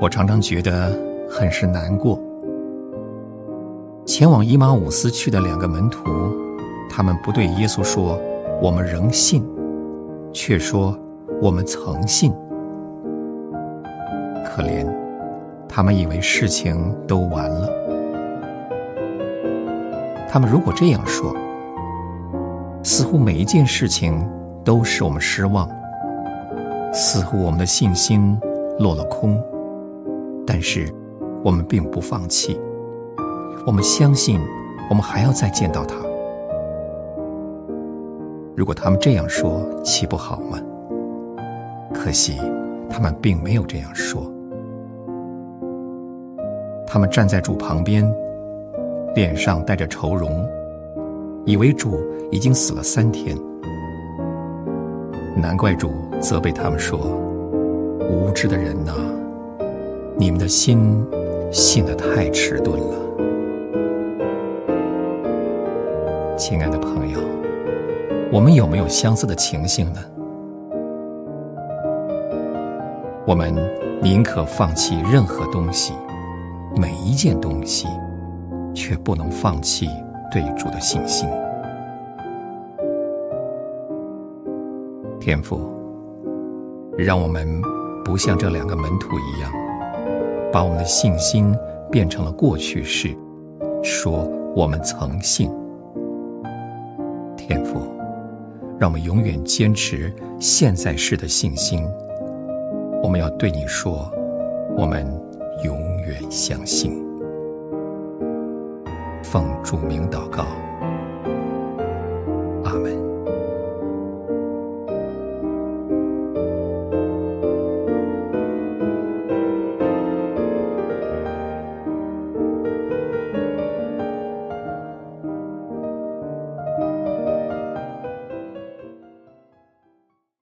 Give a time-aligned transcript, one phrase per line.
[0.00, 0.92] 我常常觉得
[1.30, 2.20] 很是难过。
[4.04, 6.04] 前往以马忤斯去的两个门徒，
[6.90, 8.20] 他们不对耶稣说
[8.60, 9.42] “我们仍信”，
[10.30, 10.98] 却说
[11.40, 12.32] “我们曾信”。
[14.44, 14.86] 可怜，
[15.66, 17.70] 他们以为事情都完了。
[20.28, 21.34] 他们如果这样说，
[22.82, 24.28] 似乎每一件事情
[24.62, 25.66] 都使我们失望，
[26.92, 28.38] 似乎我们的信心
[28.78, 29.42] 落了空。
[30.64, 30.88] 是，
[31.44, 32.58] 我们并不放弃。
[33.66, 34.40] 我们相信，
[34.88, 35.94] 我们还要再见到他。
[38.56, 40.58] 如果他们这样说，岂不好吗？
[41.92, 42.38] 可惜，
[42.88, 44.22] 他们并没有这样说。
[46.86, 48.10] 他们站在主旁边，
[49.14, 50.48] 脸上带着愁容，
[51.44, 53.36] 以为主已经死了三天。
[55.36, 56.98] 难怪主责备他们说
[58.08, 58.92] ：“无知的人呐，
[60.16, 61.04] 你们的心
[61.50, 62.94] 信得太迟钝了。”
[66.38, 67.18] 亲爱的朋友，
[68.30, 70.00] 我们有没有相似的情形呢？
[73.26, 73.54] 我们
[74.02, 75.94] 宁可放弃任何东西，
[76.76, 77.88] 每一件东西，
[78.74, 79.88] 却不能放弃
[80.30, 81.26] 对主的信心。
[85.18, 85.58] 天父，
[86.98, 87.60] 让我们
[88.04, 89.50] 不像这两个门徒一样，
[90.54, 91.52] 把我们的信心
[91.90, 93.12] 变成了过去式，
[93.82, 94.24] 说
[94.54, 95.50] 我们曾信。
[97.36, 97.80] 天父，
[98.78, 101.84] 让我们永远坚持现在式的信心。
[103.02, 104.08] 我们要对你说，
[104.78, 105.04] 我们
[105.64, 107.04] 永远相信。
[109.24, 110.44] 奉主名祷告，
[112.62, 113.13] 阿门。